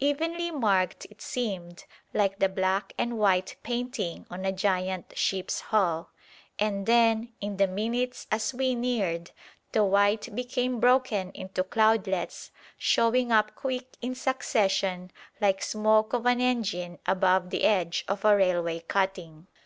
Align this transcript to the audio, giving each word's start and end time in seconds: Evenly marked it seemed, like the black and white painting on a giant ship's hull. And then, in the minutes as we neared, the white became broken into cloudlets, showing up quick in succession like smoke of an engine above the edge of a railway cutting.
Evenly 0.00 0.50
marked 0.50 1.04
it 1.10 1.20
seemed, 1.20 1.84
like 2.14 2.38
the 2.38 2.48
black 2.48 2.94
and 2.96 3.18
white 3.18 3.56
painting 3.62 4.26
on 4.30 4.46
a 4.46 4.50
giant 4.50 5.12
ship's 5.18 5.60
hull. 5.60 6.08
And 6.58 6.86
then, 6.86 7.34
in 7.42 7.58
the 7.58 7.66
minutes 7.68 8.26
as 8.30 8.54
we 8.54 8.74
neared, 8.74 9.32
the 9.72 9.84
white 9.84 10.34
became 10.34 10.80
broken 10.80 11.30
into 11.34 11.62
cloudlets, 11.62 12.50
showing 12.78 13.30
up 13.30 13.54
quick 13.54 13.98
in 14.00 14.14
succession 14.14 15.10
like 15.42 15.60
smoke 15.62 16.14
of 16.14 16.24
an 16.24 16.40
engine 16.40 16.98
above 17.04 17.50
the 17.50 17.64
edge 17.64 18.06
of 18.08 18.24
a 18.24 18.34
railway 18.34 18.80
cutting. 18.80 19.46